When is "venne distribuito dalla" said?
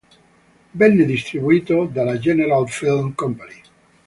0.71-2.17